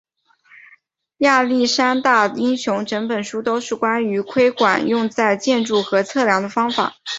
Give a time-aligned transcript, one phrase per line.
[1.19, 6.95] 亚历山大英雄整本书都是关于窥管用在建筑和测量的方法。